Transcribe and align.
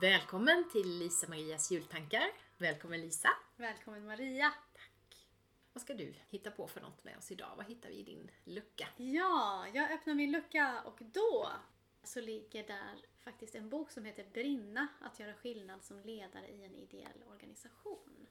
Välkommen 0.00 0.68
till 0.72 0.98
Lisa 0.98 1.28
Marias 1.28 1.70
jultankar. 1.72 2.30
Välkommen 2.58 3.00
Lisa. 3.00 3.28
Välkommen 3.56 4.06
Maria. 4.06 4.52
Vad 5.72 5.82
ska 5.82 5.94
du 5.94 6.14
hitta 6.28 6.50
på 6.50 6.68
för 6.68 6.80
något 6.80 7.04
med 7.04 7.18
oss 7.18 7.30
idag? 7.32 7.54
Vad 7.56 7.66
hittar 7.66 7.88
vi 7.88 7.94
i 7.94 8.02
din 8.02 8.30
lucka? 8.44 8.88
Ja, 8.96 9.66
jag 9.74 9.92
öppnar 9.92 10.14
min 10.14 10.32
lucka 10.32 10.82
och 10.84 10.98
då 11.00 11.48
så 12.02 12.20
ligger 12.20 12.66
där 12.66 13.04
faktiskt 13.24 13.54
en 13.54 13.68
bok 13.68 13.90
som 13.90 14.04
heter 14.04 14.24
Brinna, 14.32 14.88
att 15.00 15.20
göra 15.20 15.34
skillnad 15.34 15.84
som 15.84 16.00
ledare 16.00 16.48
i 16.48 16.64
en 16.64 16.74
ideell 16.74 17.22
organisation. 17.26 18.26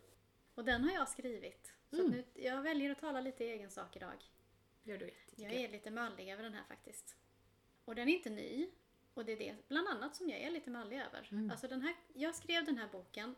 Och 0.56 0.66
den 0.66 0.84
har 0.84 0.92
jag 0.92 1.10
skrivit. 1.10 1.74
Så 1.90 2.00
Mm. 2.00 2.12
nu, 2.12 2.24
jag 2.34 2.62
väljer 2.62 2.92
att 2.92 3.00
tala 3.00 3.22
lite 3.22 3.44
i 3.44 3.50
egen 3.50 3.72
sak 3.72 3.96
idag. 3.96 4.24
Gör 4.84 4.98
du 4.98 5.06
rätt. 5.06 5.34
Jag 5.36 5.54
är 5.54 5.70
lite 5.70 5.92
mallig 5.92 6.30
över 6.30 6.44
den 6.44 6.54
här 6.54 6.64
faktiskt. 6.64 7.16
Och 7.86 7.96
den 7.96 8.10
är 8.10 8.14
inte 8.14 8.30
ny. 8.30 8.70
Och 9.16 9.26
det 9.26 9.32
är 9.32 9.38
det 9.38 9.56
bland 9.68 9.88
annat 9.88 10.16
som 10.16 10.30
jag 10.30 10.40
är 10.40 10.52
lite 10.52 10.70
mallig 10.70 10.98
över. 11.02 11.28
Mm. 11.32 11.52
Alltså 11.52 11.68
den 11.68 11.82
här, 11.82 11.96
jag 12.14 12.36
skrev 12.36 12.66
den 12.66 12.78
här 12.78 12.88
boken 12.92 13.36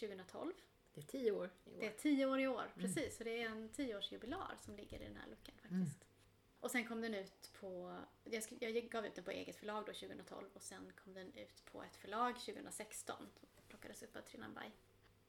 2012. 0.00 0.52
Det 0.94 1.00
är 1.00 1.04
tio 1.04 1.32
år 1.32 1.50
i 1.64 1.70
år. 1.70 1.80
Det 1.80 1.86
är 1.86 1.90
tio 1.92 2.26
år 2.26 2.40
i 2.40 2.48
år, 2.48 2.72
precis. 2.74 3.16
Så 3.16 3.24
det 3.24 3.42
är 3.42 3.48
en 3.48 3.68
tioårsjubilar 3.68 4.56
som 4.60 4.76
ligger 4.76 5.00
i 5.00 5.04
den 5.04 5.16
här 5.16 5.28
luckan 5.28 5.54
faktiskt. 5.62 6.04
Och 6.60 6.70
sen 6.70 6.86
kom 6.88 7.00
den 7.00 7.14
ut 7.14 7.50
på, 7.60 7.98
jag, 8.24 8.42
skri- 8.42 8.58
jag 8.60 8.74
gav 8.90 9.06
ut 9.06 9.14
den 9.14 9.24
på 9.24 9.30
eget 9.30 9.56
förlag 9.56 9.84
då 9.86 9.92
2012 9.92 10.46
och 10.54 10.62
sen 10.62 10.92
kom 11.04 11.14
den 11.14 11.32
ut 11.32 11.64
på 11.64 11.82
ett 11.82 11.96
förlag 11.96 12.34
2016. 12.40 13.16
Som 13.54 13.64
plockades 13.68 14.02
upp 14.02 14.16
av 14.16 14.20
Trinanbai. 14.20 14.70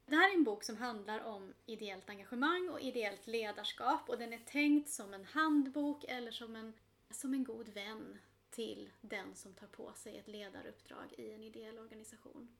Det 0.05 0.15
här 0.15 0.29
är 0.31 0.33
en 0.35 0.43
bok 0.43 0.63
som 0.63 0.77
handlar 0.77 1.19
om 1.19 1.53
ideellt 1.65 2.09
engagemang 2.09 2.69
och 2.69 2.81
ideellt 2.81 3.27
ledarskap 3.27 4.09
och 4.09 4.17
den 4.17 4.33
är 4.33 4.37
tänkt 4.45 4.89
som 4.89 5.13
en 5.13 5.25
handbok 5.25 6.03
eller 6.07 6.31
som 6.31 6.55
en, 6.55 6.73
som 7.09 7.33
en 7.33 7.43
god 7.43 7.69
vän 7.69 8.19
till 8.59 8.91
den 9.01 9.35
som 9.35 9.53
tar 9.53 9.67
på 9.67 9.93
sig 9.93 10.17
ett 10.17 10.27
ledaruppdrag 10.27 11.13
i 11.17 11.31
en 11.33 11.43
ideell 11.43 11.79
organisation. 11.79 12.57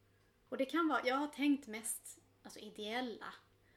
Och 0.50 0.58
det 0.58 0.66
kan 0.66 0.88
vara, 0.88 1.08
jag 1.08 1.16
har 1.16 1.28
tänkt 1.28 1.68
mest 1.68 2.20
alltså 2.44 2.60
ideella, 2.60 3.34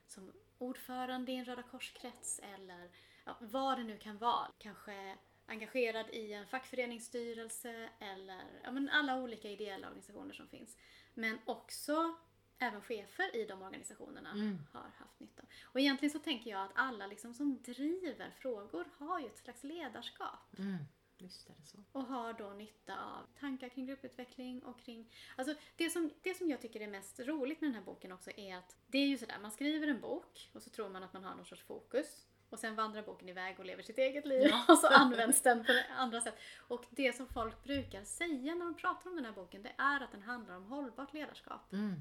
som 0.06 0.32
ordförande 0.58 1.32
i 1.32 1.34
en 1.36 1.44
Röda 1.44 1.62
Korskrets 1.62 2.38
eller 2.42 2.90
ja, 3.24 3.36
vad 3.40 3.78
det 3.78 3.84
nu 3.84 3.98
kan 3.98 4.18
vara. 4.18 4.50
Kanske 4.58 5.18
engagerad 5.46 6.06
i 6.10 6.32
en 6.32 6.46
fackföreningsstyrelse 6.46 7.88
eller 8.00 8.60
ja, 8.64 8.70
men 8.70 8.88
alla 8.88 9.16
olika 9.22 9.48
ideella 9.50 9.86
organisationer 9.86 10.34
som 10.34 10.48
finns. 10.48 10.76
Men 11.14 11.38
också 11.44 12.14
även 12.58 12.82
chefer 12.82 13.36
i 13.36 13.44
de 13.44 13.62
organisationerna 13.62 14.30
Mm. 14.32 14.58
har 14.72 14.90
haft 14.96 15.20
nytta. 15.20 15.42
Och 15.64 15.80
egentligen 15.80 16.12
så 16.12 16.18
tänker 16.18 16.50
jag 16.50 16.62
att 16.64 16.72
alla 16.74 17.06
liksom 17.06 17.34
som 17.34 17.62
driver 17.62 18.30
frågor 18.30 18.88
har 18.98 19.20
ju 19.20 19.26
ett 19.26 19.38
slags 19.38 19.64
ledarskap 19.64 20.58
Mm. 20.58 20.76
Visst 21.18 21.50
är 21.50 21.54
det 21.60 21.66
så. 21.66 21.78
och 21.92 22.04
har 22.04 22.32
då 22.32 22.50
nytta 22.50 23.00
av 23.04 23.26
tankar 23.40 23.68
kring 23.68 23.86
grupputveckling 23.86 24.62
och 24.62 24.80
kring... 24.80 25.12
Alltså 25.36 25.54
det 25.76 25.90
som, 25.90 26.10
det 26.22 26.34
som 26.34 26.50
jag 26.50 26.60
tycker 26.60 26.80
är 26.80 26.86
mest 26.88 27.20
roligt 27.20 27.60
med 27.60 27.68
den 27.70 27.74
här 27.74 27.82
boken 27.82 28.12
också 28.12 28.30
är 28.36 28.56
att 28.56 28.76
det 28.86 28.98
är 28.98 29.06
ju 29.06 29.18
sådär, 29.18 29.38
man 29.42 29.50
skriver 29.50 29.88
en 29.88 30.00
bok 30.00 30.50
och 30.54 30.62
så 30.62 30.70
tror 30.70 30.88
man 30.88 31.02
att 31.02 31.12
man 31.12 31.24
har 31.24 31.34
någon 31.34 31.44
sorts 31.46 31.62
fokus 31.62 32.26
och 32.50 32.58
sen 32.58 32.74
vandrar 32.76 33.02
boken 33.02 33.28
iväg 33.28 33.58
och 33.58 33.64
lever 33.64 33.82
sitt 33.82 33.98
eget 33.98 34.26
liv 34.26 34.46
Ja. 34.50 34.64
och 34.72 34.78
så 34.78 34.86
används 34.90 35.42
den 35.42 35.64
på 35.64 35.72
andra 35.96 36.20
sätt. 36.20 36.38
Och 36.68 36.84
det 36.90 37.16
som 37.16 37.26
folk 37.28 37.64
brukar 37.64 38.04
säga 38.04 38.54
när 38.54 38.64
de 38.64 38.74
pratar 38.74 39.10
om 39.10 39.16
den 39.16 39.24
här 39.24 39.32
boken 39.32 39.62
det 39.62 39.72
är 39.78 40.00
att 40.00 40.12
den 40.12 40.22
handlar 40.22 40.56
om 40.56 40.64
hållbart 40.64 41.14
ledarskap. 41.14 41.72
Mm. 41.72 42.00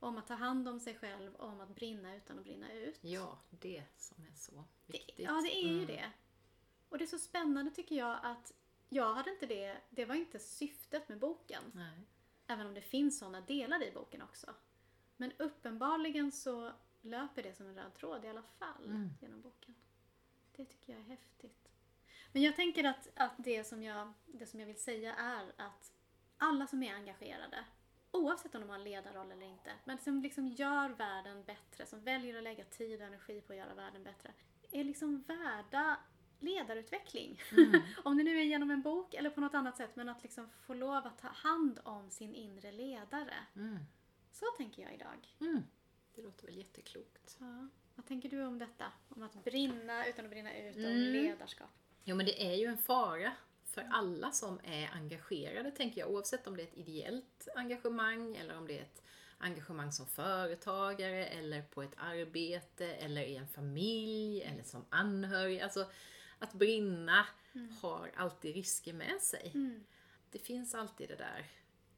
Om 0.00 0.16
att 0.18 0.26
ta 0.26 0.34
hand 0.34 0.68
om 0.68 0.80
sig 0.80 0.94
själv 0.94 1.36
om 1.36 1.60
att 1.60 1.74
brinna 1.74 2.16
utan 2.16 2.38
att 2.38 2.44
brinna 2.44 2.72
ut. 2.72 2.98
Ja, 3.00 3.38
det 3.50 3.82
som 3.96 4.24
är 4.24 4.34
så 4.34 4.64
Det, 4.86 4.92
viktigt. 4.92 5.18
ja, 5.26 5.40
det 5.44 5.56
är 5.56 5.68
ju 5.68 5.74
Mm. 5.74 5.86
det. 5.86 6.10
Och 6.94 6.98
det 6.98 7.04
är 7.04 7.06
så 7.06 7.18
spännande 7.18 7.70
tycker 7.70 7.96
jag 7.96 8.18
att 8.22 8.52
jag 8.88 9.14
hade 9.14 9.30
inte 9.30 9.46
det, 9.46 9.76
det 9.90 10.04
var 10.04 10.14
inte 10.14 10.38
syftet 10.38 11.08
med 11.08 11.18
boken. 11.18 11.62
Nej. 11.74 12.00
Även 12.46 12.66
om 12.66 12.74
det 12.74 12.80
finns 12.80 13.18
sådana 13.18 13.40
delar 13.40 13.82
i 13.82 13.90
boken 13.90 14.22
också. 14.22 14.54
Men 15.16 15.32
uppenbarligen 15.38 16.32
så 16.32 16.72
löper 17.00 17.42
det 17.42 17.54
som 17.54 17.66
en 17.66 17.74
röd 17.74 17.94
tråd 17.94 18.24
i 18.24 18.28
alla 18.28 18.42
fall 18.42 18.84
Mm. 18.84 19.10
genom 19.20 19.40
boken. 19.40 19.74
Det 20.56 20.64
tycker 20.64 20.92
jag 20.92 21.00
är 21.02 21.06
häftigt. 21.06 21.68
Men 22.32 22.42
jag 22.42 22.56
tänker 22.56 22.84
att, 22.84 23.08
att 23.16 23.34
det, 23.38 23.64
som 23.64 23.82
jag, 23.82 24.12
det 24.26 24.46
som 24.46 24.60
jag 24.60 24.66
vill 24.66 24.82
säga 24.82 25.14
är 25.14 25.52
att 25.56 25.92
alla 26.38 26.66
som 26.66 26.82
är 26.82 26.94
engagerade, 26.94 27.64
oavsett 28.10 28.54
om 28.54 28.60
de 28.60 28.68
har 28.68 28.76
en 28.76 28.84
ledarroll 28.84 29.32
eller 29.32 29.46
inte, 29.46 29.72
men 29.84 29.98
som 29.98 30.22
liksom 30.22 30.48
gör 30.48 30.88
världen 30.88 31.44
bättre, 31.44 31.86
som 31.86 32.04
väljer 32.04 32.36
att 32.36 32.44
lägga 32.44 32.64
tid 32.64 33.00
och 33.00 33.06
energi 33.06 33.40
på 33.40 33.52
att 33.52 33.58
göra 33.58 33.74
världen 33.74 34.04
bättre, 34.04 34.32
är 34.70 34.84
liksom 34.84 35.22
värda 35.22 35.98
ledarutveckling. 36.40 37.40
Mm. 37.52 37.82
om 38.04 38.16
det 38.16 38.24
nu 38.24 38.38
är 38.38 38.42
genom 38.44 38.70
en 38.70 38.82
bok 38.82 39.14
eller 39.14 39.30
på 39.30 39.40
något 39.40 39.54
annat 39.54 39.76
sätt, 39.76 39.96
men 39.96 40.08
att 40.08 40.22
liksom 40.22 40.48
få 40.66 40.74
lov 40.74 41.06
att 41.06 41.18
ta 41.18 41.28
hand 41.28 41.80
om 41.84 42.10
sin 42.10 42.34
inre 42.34 42.72
ledare. 42.72 43.34
Mm. 43.56 43.78
Så 44.32 44.46
tänker 44.56 44.82
jag 44.82 44.94
idag. 44.94 45.36
Mm. 45.40 45.62
Det 46.14 46.22
låter 46.22 46.46
väl 46.46 46.56
jätteklokt. 46.56 47.36
Ja. 47.40 47.68
Vad 47.94 48.06
tänker 48.06 48.28
du 48.28 48.44
om 48.44 48.58
detta? 48.58 48.84
Om 49.08 49.22
att 49.22 49.44
brinna 49.44 50.06
utan 50.06 50.24
att 50.24 50.30
brinna 50.30 50.58
ut 50.58 50.76
och 50.76 50.82
om 50.82 50.88
Mm. 50.88 51.12
ledarskap. 51.12 51.70
Jo 52.04 52.16
men 52.16 52.26
det 52.26 52.42
är 52.52 52.54
ju 52.54 52.66
en 52.66 52.78
fara 52.78 53.32
för 53.64 53.88
alla 53.92 54.30
som 54.30 54.60
är 54.64 54.90
engagerade 54.92 55.70
tänker 55.70 56.00
jag 56.00 56.10
oavsett 56.10 56.46
om 56.46 56.56
det 56.56 56.62
är 56.62 56.66
ett 56.66 56.76
ideellt 56.78 57.48
engagemang 57.56 58.36
eller 58.36 58.58
om 58.58 58.66
det 58.66 58.78
är 58.78 58.82
ett 58.82 59.02
engagemang 59.38 59.92
som 59.92 60.06
företagare 60.06 61.26
eller 61.26 61.62
på 61.62 61.82
ett 61.82 61.94
arbete 61.96 62.86
eller 62.94 63.22
i 63.22 63.36
en 63.36 63.48
familj 63.48 64.42
eller 64.42 64.62
som 64.62 64.84
anhörig. 64.90 65.60
Alltså 65.60 65.86
att 66.44 66.52
brinna 66.52 67.26
har 67.80 68.10
alltid 68.16 68.54
risker 68.54 68.92
med 68.92 69.20
sig. 69.20 69.50
Mm. 69.54 69.84
Det 70.30 70.38
finns 70.38 70.74
alltid 70.74 71.08
det 71.08 71.16
där, 71.16 71.46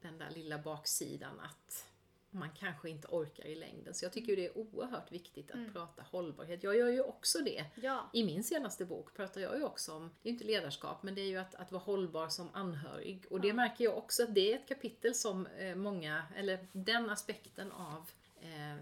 den 0.03 0.19
där 0.19 0.31
lilla 0.31 0.59
baksidan 0.59 1.41
att 1.41 1.87
man 2.31 2.51
kanske 2.59 2.91
inte 2.91 3.09
orkar 3.09 3.45
i 3.45 3.55
längden. 3.55 3.95
Så 3.95 4.05
jag 4.05 4.12
tycker 4.12 4.37
det 4.37 4.47
är 4.47 4.59
oerhört 4.59 5.12
viktigt 5.12 5.51
att 5.51 5.73
prata 5.73 6.03
hållbarhet. 6.03 6.62
Jag 6.62 6.77
gör 6.77 6.89
ju 6.89 7.01
också 7.01 7.39
det. 7.39 7.65
Ja. 7.75 8.11
I 8.12 8.25
min 8.25 8.45
senaste 8.45 8.85
bok 8.85 9.15
pratar 9.15 9.41
jag 9.41 9.56
ju 9.56 9.65
också 9.65 9.93
om, 9.93 10.11
det 10.23 10.29
är 10.29 10.33
ju 10.33 10.39
inte 10.39 10.45
ledarskap, 10.45 11.03
men 11.03 11.15
det 11.15 11.21
är 11.21 11.27
ju 11.27 11.37
att, 11.37 11.55
att 11.55 11.73
vara 11.73 11.83
hållbar 11.83 12.29
som 12.29 12.49
anhörig. 12.53 13.27
Och 13.31 13.41
det 13.41 13.53
märker 13.53 13.85
jag 13.85 13.99
också 13.99 14.23
att 14.23 14.35
det 14.35 14.53
är 14.53 14.56
ett 14.56 14.69
kapitel 14.69 15.15
som 15.15 15.47
eh, 15.47 15.75
många, 15.75 16.23
eller 16.37 16.67
den 16.73 17.11
aspekten 17.11 17.73
av 17.73 18.11
eh, 18.41 18.77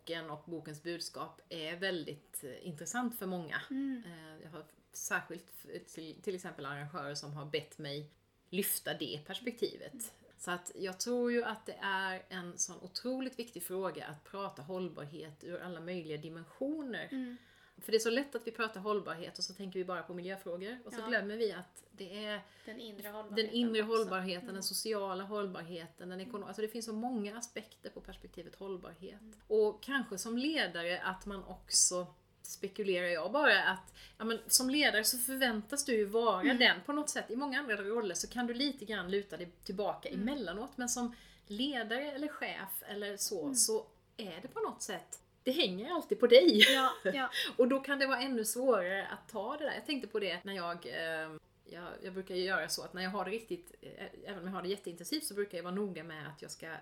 boken 0.00 0.30
och 0.30 0.42
bokens 0.46 0.82
budskap 0.82 1.40
är 1.48 1.76
väldigt 1.76 2.44
eh, 2.44 2.66
intressant 2.66 3.18
för 3.18 3.26
många. 3.26 3.60
Mm. 3.70 4.02
Eh, 4.06 4.42
jag 4.42 4.50
har 4.50 4.64
särskilt 4.92 5.46
till, 5.94 6.22
till 6.22 6.34
exempel 6.34 6.66
arrangörer 6.66 7.14
som 7.14 7.32
har 7.32 7.44
bett 7.44 7.78
mig 7.78 8.10
lyfta 8.50 8.94
det 8.94 9.20
perspektivet. 9.26 10.14
Så 10.38 10.50
att 10.50 10.72
jag 10.74 11.00
tror 11.00 11.32
ju 11.32 11.44
att 11.44 11.66
det 11.66 11.78
är 11.82 12.22
en 12.28 12.58
sån 12.58 12.80
otroligt 12.80 13.38
viktig 13.38 13.62
fråga 13.62 14.06
att 14.06 14.24
prata 14.24 14.62
hållbarhet 14.62 15.44
ur 15.44 15.60
alla 15.60 15.80
möjliga 15.80 16.16
dimensioner. 16.16 17.08
Mm. 17.10 17.36
För 17.80 17.92
det 17.92 17.98
är 17.98 18.00
så 18.00 18.10
lätt 18.10 18.34
att 18.34 18.46
vi 18.46 18.50
pratar 18.50 18.80
hållbarhet 18.80 19.38
och 19.38 19.44
så 19.44 19.54
tänker 19.54 19.78
vi 19.78 19.84
bara 19.84 20.02
på 20.02 20.14
miljöfrågor 20.14 20.78
och 20.84 20.92
så 20.92 21.00
Ja. 21.00 21.06
glömmer 21.08 21.36
vi 21.36 21.52
att 21.52 21.82
det 21.92 22.24
är 22.26 22.40
Den 22.64 22.80
inre 22.80 23.08
hållbarheten. 23.08 23.36
den 23.46 23.54
inre 23.54 23.82
hållbarheten, 23.82 24.54
den 24.54 24.62
sociala 24.62 25.24
hållbarheten, 25.24 26.08
den 26.08 26.20
ekonomiska. 26.20 26.48
Alltså 26.48 26.62
det 26.62 26.68
finns 26.68 26.86
så 26.86 26.92
många 26.92 27.38
aspekter 27.38 27.90
på 27.90 28.00
perspektivet 28.00 28.54
hållbarhet. 28.54 29.20
Och 29.48 29.82
kanske 29.82 30.18
som 30.18 30.38
ledare 30.38 31.00
att 31.02 31.26
man 31.26 31.44
också 31.44 32.06
spekulerar 32.42 33.06
jag 33.06 33.32
bara 33.32 33.64
att 33.64 33.94
ja, 34.18 34.24
men 34.24 34.38
som 34.46 34.70
ledare 34.70 35.04
så 35.04 35.18
förväntas 35.18 35.84
du 35.84 35.92
ju 35.96 36.04
vara 36.04 36.54
den 36.54 36.80
på 36.86 36.92
något 36.92 37.08
sätt. 37.10 37.30
I 37.30 37.36
många 37.36 37.58
andra 37.60 37.76
roller 37.76 38.14
så 38.14 38.28
kan 38.28 38.46
du 38.46 38.54
lite 38.54 38.84
grann 38.84 39.10
luta 39.10 39.36
dig 39.36 39.50
tillbaka 39.64 40.08
emellanåt 40.08 40.70
men 40.76 40.88
som 40.88 41.14
ledare 41.46 42.12
eller 42.12 42.28
chef 42.28 42.82
eller 42.86 43.16
så, 43.16 43.54
så 43.54 43.86
är 44.16 44.38
det 44.42 44.48
på 44.48 44.60
något 44.60 44.82
sätt 44.82 45.20
det 45.50 45.60
hänger 45.60 45.90
alltid 45.90 46.20
på 46.20 46.26
dig. 46.26 46.58
Ja, 46.74 46.92
ja. 47.04 47.30
Och 47.56 47.68
då 47.68 47.80
kan 47.80 47.98
det 47.98 48.06
vara 48.06 48.20
ännu 48.20 48.44
svårare 48.44 49.06
att 49.06 49.28
ta 49.28 49.56
det 49.56 49.64
där. 49.64 49.74
Jag 49.74 49.86
tänkte 49.86 50.08
på 50.08 50.18
det 50.18 50.44
när 50.44 50.52
jag 50.52 50.86
eh, 50.86 51.30
jag, 51.64 51.88
jag 52.02 52.12
brukar 52.12 52.34
ju 52.34 52.44
göra 52.44 52.68
så 52.68 52.82
att 52.82 52.92
när 52.92 53.02
jag 53.02 53.10
har 53.10 53.24
det 53.24 53.30
riktigt, 53.30 53.74
eh, 53.80 54.06
även 54.24 54.38
om 54.38 54.46
jag 54.46 54.54
har 54.54 54.62
det 54.62 54.68
jätteintensivt 54.68 55.24
så 55.24 55.34
brukar 55.34 55.58
jag 55.58 55.62
vara 55.62 55.74
noga 55.74 56.04
med 56.04 56.28
att 56.28 56.42
jag 56.42 56.50
ska 56.50 56.66
eh, 56.66 56.76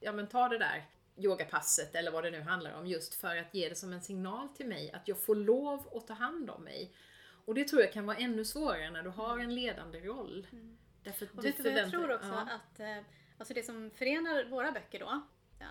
ja, 0.00 0.12
men 0.12 0.26
ta 0.26 0.48
det 0.48 0.58
där 0.58 0.84
yogapasset 1.16 1.94
eller 1.94 2.10
vad 2.10 2.24
det 2.24 2.30
nu 2.30 2.40
handlar 2.40 2.72
om 2.72 2.86
just 2.86 3.14
för 3.14 3.36
att 3.36 3.54
ge 3.54 3.68
det 3.68 3.74
som 3.74 3.92
en 3.92 4.02
signal 4.02 4.48
till 4.48 4.66
mig 4.66 4.92
att 4.92 5.08
jag 5.08 5.18
får 5.18 5.34
lov 5.34 5.88
att 5.94 6.06
ta 6.06 6.14
hand 6.14 6.50
om 6.50 6.64
mig. 6.64 6.94
Och 7.44 7.54
det 7.54 7.64
tror 7.64 7.82
jag 7.82 7.92
kan 7.92 8.06
vara 8.06 8.16
ännu 8.16 8.44
svårare 8.44 8.90
när 8.90 9.02
du 9.02 9.10
har 9.10 9.38
en 9.38 9.54
ledande 9.54 10.00
roll. 10.00 10.46
Därför 11.02 11.26
att 11.26 11.38
Och 11.38 11.44
vet 11.44 11.56
du 11.56 11.62
vad 11.62 11.72
jag 11.72 11.90
tror 11.90 12.14
också? 12.14 12.28
ja. 12.28 12.48
Att, 12.50 12.80
eh, 12.80 13.04
alltså 13.38 13.54
det 13.54 13.62
som 13.62 13.90
förenar 13.90 14.44
våra 14.44 14.72
böcker 14.72 14.98
då, 14.98 15.22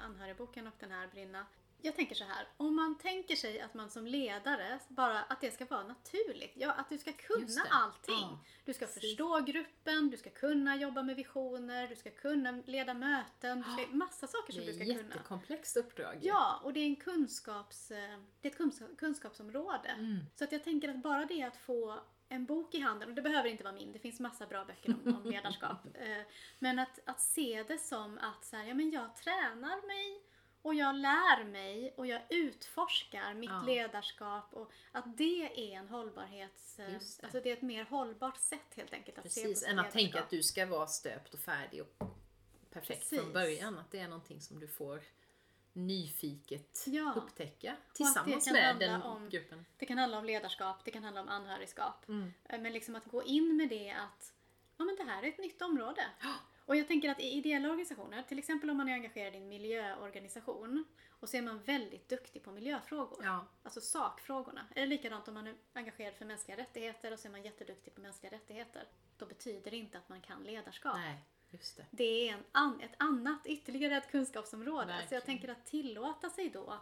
Anhörigboken 0.06 0.68
och 0.68 0.74
den 0.80 0.92
här 0.92 1.08
Brinna. 1.08 1.46
Jag 1.81 1.96
tänker 1.96 2.16
så 2.16 2.24
här, 2.24 2.48
om 2.58 2.76
man 2.76 2.98
tänker 2.98 3.36
sig 3.36 3.62
att 3.62 3.74
man 3.74 3.90
som 3.90 4.08
ledare, 4.08 4.80
bara 4.88 5.20
att 5.22 5.42
det 5.42 5.52
ska 5.52 5.66
vara 5.66 5.84
naturligt. 5.84 6.54
Ja, 6.56 6.72
att 6.72 6.90
du 6.90 6.98
ska 6.98 7.14
kunna 7.14 7.46
det. 7.64 7.70
allting. 7.72 8.16
Ja, 8.16 8.40
du 8.66 8.74
ska 8.74 8.86
precis. 8.86 9.02
förstå 9.02 9.40
gruppen, 9.40 10.10
du 10.10 10.18
ska 10.18 10.30
kunna 10.30 10.76
jobba 10.76 11.04
med 11.04 11.16
visioner, 11.16 11.88
du 11.88 11.96
ska 11.96 12.10
kunna 12.10 12.52
leda 12.52 12.94
möten, 12.94 13.64
du 13.68 13.84
ska, 13.84 13.96
massa 13.96 14.28
saker 14.28 14.54
som 14.54 14.66
Det 14.66 14.72
du 14.72 14.72
är 14.72 14.76
ska 14.76 14.84
ett 14.84 14.98
kunna. 14.98 15.10
jättekomplext 15.10 15.78
uppdrag. 15.78 16.18
Ja, 16.22 16.60
och 16.64 16.74
det 16.74 16.80
är, 16.80 16.86
en 16.86 16.96
kunskaps, 16.96 17.92
eh, 17.92 18.20
det 18.42 18.48
är 18.48 18.52
ett 18.52 18.58
kunskap, 18.58 18.90
kunskapsområde. 18.98 19.90
Mm. 19.90 20.20
Så 20.36 20.44
att 20.44 20.52
jag 20.52 20.64
tänker 20.64 20.90
att 20.90 21.02
bara 21.04 21.25
det 21.25 21.44
att 21.44 21.58
få 21.58 22.00
en 22.30 22.46
bok 22.46 22.75
i 22.75 22.80
handen, 22.80 23.10
och 23.10 23.16
det 23.16 23.22
behöver 23.22 23.50
inte 23.50 23.64
vara 23.64 23.74
min, 23.74 23.92
det 23.92 24.00
finns 24.00 24.20
massa 24.20 24.46
bra 24.46 24.66
böcker 24.66 24.96
om, 25.06 25.16
om 25.16 25.32
ledarskap. 25.32 25.78
Eh, 25.94 26.25
men 26.60 26.80
att, 26.80 27.00
att 27.06 27.22
se 27.22 27.64
det 27.68 27.78
som 27.78 28.18
att 28.18 28.46
så 28.46 28.56
här, 28.56 28.64
ja, 28.64 28.74
men 28.74 28.92
jag 28.92 29.16
tränar 29.16 29.88
mig 29.88 30.22
och 30.62 30.76
jag 30.76 30.96
lär 30.96 31.44
mig 31.44 31.94
och 31.98 32.08
jag 32.08 32.22
utforskar 32.30 33.34
mitt 33.34 33.50
Ja. 33.50 33.62
ledarskap 33.66 34.54
och 34.54 34.72
att 34.92 35.18
det 35.18 35.74
är 35.74 35.78
en 35.80 35.88
hållbarhets... 35.90 36.80
eh, 36.80 36.88
det. 36.88 36.96
Alltså 37.24 37.40
det 37.42 37.50
är 37.50 37.54
ett 37.54 37.62
mer 37.62 37.84
hållbart 37.84 38.38
sätt 38.38 38.74
helt 38.76 38.94
enkelt 38.94 39.18
att 39.18 39.32
se 39.32 39.42
på 39.42 39.48
Precis, 39.48 39.68
än 39.68 39.80
att 39.80 39.92
tänka 39.92 40.20
att 40.24 40.30
du 40.30 40.44
ska 40.44 40.66
vara 40.66 40.88
stöpt 40.88 41.34
och 41.34 41.40
färdig 41.40 41.82
och 41.82 42.08
perfekt 42.72 43.00
Precis. 43.00 43.20
från 43.20 43.34
början. 43.34 43.78
Att 43.80 43.92
det 43.92 44.00
är 44.00 44.08
någonting 44.08 44.42
som 44.42 44.60
du 44.60 44.68
får 44.68 45.02
nyfiket 45.74 46.84
Ja. 46.88 47.14
upptäcka 47.18 47.76
tillsammans 47.94 48.52
med 48.52 48.80
den 48.80 49.02
om- 49.02 49.30
gruppen. 49.30 49.66
Det 49.78 49.86
kan 49.86 49.98
handla 49.98 50.18
om 50.18 50.26
ledarskap, 50.26 50.86
det 50.86 50.92
kan 50.92 51.04
handla 51.04 51.22
om 51.22 51.30
anhörigskap. 51.30 52.08
Mm. 52.08 52.34
Eh, 52.46 52.60
Men 52.60 52.74
liksom 52.74 52.96
att 52.96 53.06
gå 53.06 53.24
in 53.24 53.58
med 53.58 53.70
det 53.70 53.92
att 53.92 54.34
ja, 54.78 54.86
men 54.86 54.96
det 54.96 55.04
här 55.04 55.24
är 55.24 55.28
ett 55.28 55.38
nytt 55.38 55.62
område. 55.62 56.06
Och 56.69 56.75
jag 56.75 56.88
tänker 56.88 57.10
att 57.10 57.19
i 57.19 57.24
ideella 57.24 57.69
organisationer, 57.69 58.24
till 58.24 58.39
exempel 58.39 58.69
om 58.69 58.77
man 58.77 58.89
är 58.89 58.94
engagerad 58.94 59.36
i 59.36 59.38
en 59.38 59.50
miljöorganisation 59.50 60.86
och 61.10 61.30
så 61.30 61.38
är 61.38 61.42
man 61.42 61.60
väldigt 61.63 62.10
duktig 62.10 62.44
på 62.44 62.51
miljöfrågor. 62.51 63.21
Ja, 63.25 63.45
Alltså 63.63 63.81
sakfrågorna. 63.81 64.66
Eller 64.75 64.88
likadant 64.88 65.27
om 65.27 65.33
man 65.33 65.48
är 65.48 65.56
engagerad 65.74 66.16
för 66.16 66.25
mänskliga 66.25 66.57
rättigheter 66.57 67.13
och 67.13 67.19
så 67.19 67.27
är 67.27 67.31
man 67.31 67.44
jätteduktig 67.44 67.95
på 67.95 68.01
mänskliga 68.01 68.31
rättigheter. 68.31 68.88
Då 69.18 69.25
betyder 69.25 69.71
det 69.71 69.77
inte 69.77 69.98
att 69.98 70.10
man 70.10 70.21
kan 70.21 70.44
ledarskap. 70.44 70.95
nej, 70.98 71.18
just 71.50 71.77
det. 71.77 71.86
Det 71.92 72.30
är 72.30 72.33
en 72.54 72.81
ett 72.81 72.95
annat, 72.98 73.45
ytterligare 73.45 73.98
ett 73.98 74.12
kunskapsområde. 74.12 74.86
Så 74.88 74.92
jag 74.92 74.98
Verkligen. 74.98 75.22
tänker 75.22 75.50
att 75.50 75.65
tillåta 75.65 76.30
sig 76.30 76.50
då 76.50 76.80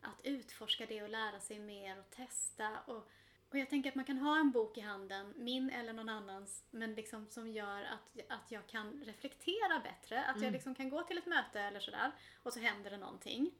att 0.00 0.20
utforska 0.22 0.86
det 0.86 1.02
och 1.02 1.08
lära 1.08 1.40
sig 1.40 1.58
mer 1.58 1.98
och 1.98 2.10
testa. 2.10 2.78
Och, 2.86 3.08
och 3.50 3.58
jag 3.58 3.70
tänker 3.70 3.90
att 3.90 3.94
man 3.96 4.04
kan 4.04 4.18
ha 4.18 4.38
en 4.40 4.50
bok 4.50 4.78
i 4.78 4.80
handen, 4.80 5.34
min 5.36 5.70
eller 5.70 5.92
någon 5.92 6.08
annans, 6.08 6.64
men 6.70 6.94
liksom 6.94 7.26
som 7.30 7.48
gör 7.48 7.82
att, 7.82 8.20
att 8.28 8.50
jag 8.50 8.66
kan 8.66 9.02
reflektera 9.04 9.80
bättre. 9.84 10.24
Att 10.24 10.36
jag 10.36 10.42
Mm. 10.42 10.52
liksom 10.52 10.74
kan 10.74 10.88
gå 10.90 11.02
till 11.02 11.18
ett 11.18 11.26
möte 11.26 11.60
eller 11.60 11.80
sådär 11.80 12.12
och 12.42 12.52
så 12.52 12.60
händer 12.60 12.90
det 12.90 12.96
någonting. 12.96 13.50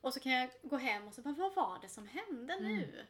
Och 0.00 0.14
så 0.14 0.20
kan 0.20 0.32
jag 0.32 0.50
gå 0.62 0.76
hem 0.76 1.08
och 1.08 1.14
så 1.14 1.22
bara, 1.22 1.34
vad 1.34 1.54
var 1.54 1.78
det 1.82 1.88
som 1.88 2.06
hände 2.06 2.54
Mm. 2.54 2.76
nu? 2.76 3.06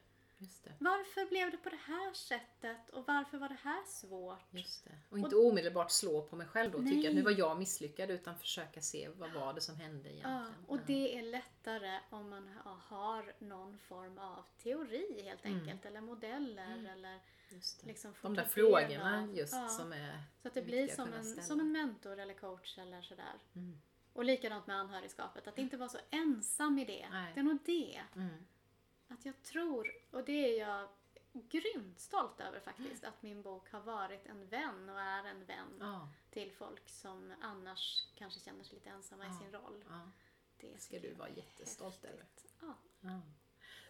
Varför 0.78 1.26
blev 1.28 1.50
det 1.50 1.56
på 1.56 1.68
det 1.68 1.76
här 1.86 2.12
sättet? 2.12 2.90
Och 2.90 3.06
varför 3.06 3.38
var 3.38 3.48
det 3.48 3.58
här 3.62 3.84
svårt? 3.86 4.44
Det. 4.50 4.64
Och 5.10 5.18
inte 5.18 5.36
omedelbart 5.36 5.90
slå 5.90 6.22
på 6.22 6.36
mig 6.36 6.46
själv 6.46 6.72
då 6.72 6.78
och 6.78 6.86
tycka 6.86 7.08
att 7.08 7.14
nu 7.14 7.22
var 7.22 7.30
jag 7.38 7.58
misslyckad 7.58 8.10
utan 8.10 8.38
försöka 8.38 8.80
se 8.80 9.08
vad 9.08 9.32
var 9.32 9.54
det 9.54 9.60
som 9.60 9.76
hände 9.76 10.08
Ja, 10.08 10.14
egentligen. 10.14 10.64
och 10.66 10.78
det 10.86 11.18
är 11.18 11.22
lättare 11.22 12.00
om 12.10 12.30
man 12.30 12.48
ha- 12.64 12.80
har 12.88 13.32
någon 13.38 13.78
form 13.78 14.18
av 14.18 14.44
teori 14.62 15.22
helt 15.24 15.44
Mm. 15.44 15.58
enkelt. 15.60 15.84
Eller 15.86 16.00
modeller 16.00 16.86
eller 16.92 17.20
Just 17.48 17.80
det. 17.80 17.86
liksom 17.86 18.14
De 18.22 18.34
där 18.34 18.44
frågorna 18.44 19.28
just 19.34 19.52
ja, 19.54 19.68
som 19.68 19.92
är 19.92 20.22
Så 20.42 20.48
att 20.48 20.54
det 20.54 20.62
blir 20.62 20.88
som 20.88 21.12
en, 21.12 21.24
som 21.42 21.60
en 21.60 21.72
mentor 21.72 22.18
eller 22.18 22.34
coach 22.34 22.78
eller 22.78 23.02
sådär. 23.02 23.34
Mm. 23.54 23.80
Och 24.12 24.24
likadant 24.24 24.66
med 24.66 24.76
anhörigskapet, 24.76 25.48
att 25.48 25.58
inte 25.58 25.76
vara 25.76 25.88
så 25.88 25.98
ensam 26.10 26.78
i 26.78 26.84
det. 26.84 27.08
Nej. 27.10 27.32
Det 27.34 27.40
är 27.40 27.44
nog 27.44 27.58
det. 27.66 28.02
Mm. 28.16 28.46
Att 29.08 29.24
jag 29.24 29.42
tror, 29.42 29.90
och 30.10 30.24
det 30.24 30.60
är 30.60 30.68
jag 30.68 30.88
grymt 31.32 32.00
stolt 32.00 32.40
över 32.40 32.60
faktiskt, 32.60 33.04
att 33.04 33.22
min 33.22 33.42
bok 33.42 33.70
har 33.70 33.80
varit 33.80 34.26
en 34.26 34.46
vän 34.48 34.88
och 34.88 35.00
är 35.00 35.24
en 35.24 35.44
vän 35.44 35.76
Ja, 35.80 36.08
till 36.30 36.52
folk 36.52 36.88
som 36.88 37.34
annars 37.40 38.04
kanske 38.14 38.40
känner 38.40 38.64
sig 38.64 38.74
lite 38.74 38.90
ensamma 38.90 39.24
i 39.24 39.28
Ja. 39.28 39.38
sin 39.38 39.52
roll. 39.52 39.84
ja. 39.88 40.10
Det 40.60 40.80
ska 40.82 40.98
du 40.98 41.12
vara 41.14 41.28
jättestolt 41.30 42.04
över. 42.04 42.24
Ja. 42.60 42.74
Ja. 43.00 43.20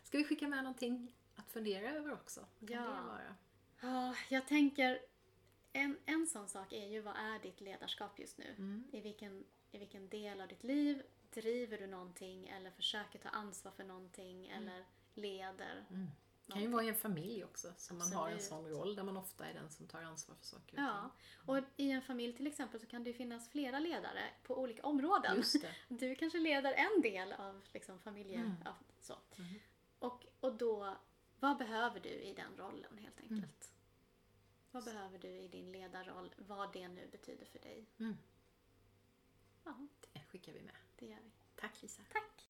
Ska 0.02 0.18
vi 0.18 0.24
skicka 0.24 0.48
med 0.48 0.64
någonting 0.64 1.14
att 1.36 1.50
fundera 1.50 1.90
över 1.90 2.12
också? 2.12 2.40
Kan 2.40 2.68
Ja. 2.68 2.80
det 2.80 3.02
vara? 3.02 3.36
Ja, 3.80 4.14
jag 4.30 4.48
tänker 4.48 5.00
en, 5.72 5.98
en 6.06 6.26
sån 6.26 6.48
sak 6.48 6.72
är 6.72 6.86
ju 6.86 7.00
vad 7.00 7.16
är 7.16 7.38
ditt 7.38 7.60
ledarskap 7.60 8.18
just 8.18 8.38
nu? 8.38 8.54
Mm. 8.58 8.84
I, 8.92 9.00
vilken, 9.00 9.44
I 9.70 9.78
vilken 9.78 10.08
del 10.08 10.40
av 10.40 10.48
ditt 10.48 10.64
liv 10.64 11.02
driver 11.30 11.78
du 11.78 11.86
någonting 11.86 12.48
eller 12.48 12.70
försöker 12.70 13.18
ta 13.18 13.28
ansvar 13.28 13.72
för 13.72 13.84
någonting 13.84 14.48
eller 14.48 14.84
leder? 15.16 15.86
Mm. 15.90 16.06
Det 16.46 16.52
kan 16.52 16.62
ju 16.62 16.68
vara 16.68 16.84
i 16.84 16.88
en 16.88 16.94
familj 16.94 17.44
också, 17.44 17.72
som 17.76 17.98
man 17.98 18.12
har 18.12 18.30
en 18.30 18.40
sån 18.40 18.68
roll 18.68 18.96
där 18.96 19.02
man 19.02 19.16
ofta 19.16 19.46
är 19.46 19.54
den 19.54 19.70
som 19.70 19.86
tar 19.86 20.02
ansvar 20.02 20.34
för 20.36 20.44
saker 20.44 20.76
och 20.76 20.82
Ja, 20.82 21.10
och 21.46 21.58
i 21.76 21.90
en 21.90 22.02
familj 22.02 22.36
till 22.36 22.46
exempel 22.46 22.80
så 22.80 22.86
kan 22.86 23.04
det 23.04 23.10
ju 23.10 23.14
finnas 23.16 23.48
flera 23.50 23.78
ledare 23.78 24.22
på 24.42 24.58
olika 24.60 24.82
områden. 24.82 25.42
Du 25.88 26.14
kanske 26.14 26.38
leder 26.38 26.72
en 26.72 27.02
del 27.02 27.32
av 27.32 27.62
liksom 27.72 27.98
familje... 27.98 28.38
Mm. 28.38 28.52
Ja, 28.64 28.76
så. 29.00 29.14
Mhm. 29.36 29.54
Och, 29.98 30.26
och 30.40 30.54
då, 30.54 30.96
vad 31.40 31.56
behöver 31.58 32.00
du 32.00 32.08
i 32.08 32.34
den 32.34 32.56
rollen 32.56 32.98
helt 32.98 33.20
Mm. 33.20 33.32
enkelt? 33.34 33.72
Vad 34.70 34.84
behöver 34.84 35.18
du 35.18 35.28
i 35.28 35.48
din 35.48 35.72
ledarroll, 35.72 36.34
vad 36.38 36.72
det 36.72 36.88
nu 36.88 37.08
betyder 37.12 37.44
för 37.46 37.58
dig? 37.58 37.86
Mm. 37.98 38.16
Ja, 39.64 39.86
Det 40.12 40.20
skickar 40.20 40.52
vi 40.52 40.62
med. 40.62 40.74
det 40.96 41.06
gör 41.06 41.20
vi. 41.24 41.30
Tack 41.54 41.82
Lisa. 41.82 42.02
Tack! 42.12 42.48